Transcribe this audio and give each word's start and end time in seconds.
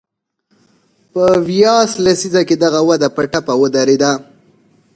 په 1.11 1.23
ویاس 1.47 1.89
لسیزه 2.03 2.41
کې 2.47 2.55
دغه 2.63 2.79
وده 2.89 3.07
په 3.15 3.21
ټپه 3.31 3.53
ودرېده. 3.61 4.11